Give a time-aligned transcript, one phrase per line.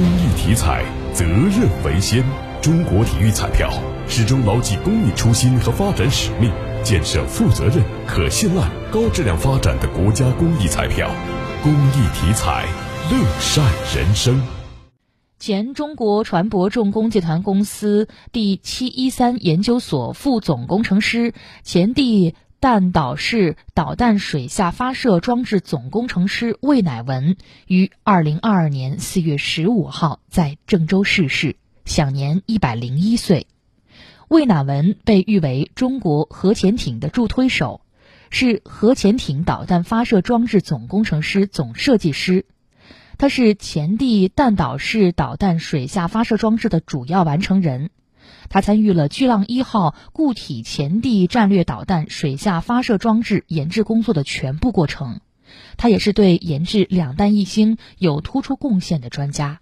[0.00, 2.24] 公益体彩，责任为先。
[2.62, 3.70] 中国体育彩票
[4.08, 6.50] 始终牢记公益初心和发展使命，
[6.82, 11.10] 建设负责任、可信赖、高质量发展的国家公益彩票。
[11.62, 12.66] 公益体彩，
[13.10, 13.62] 乐善
[13.94, 14.40] 人生。
[15.38, 31.56] 前中国船舶重工集团公司第七一三研究所副总工程师、前第弹道式导弹水下发射装置总工程师魏乃文于二零二二年四月十五号在郑州逝世，
[31.86, 33.46] 享年一百零一岁。
[34.28, 37.80] 魏乃文被誉为中国核潜艇的助推手，
[38.28, 42.44] 是核潜艇导弹发射装置总工程师、总设计师。
[43.16, 47.88] 他是前地弹道式导弹水下发射装置的主要完成人，
[48.48, 55.20] 他参与了巨浪一号固体潜地战略导弹水下发射装置研制工作的全部过程，
[55.76, 59.60] 他也是对研制两弹一星有突出贡献的专家。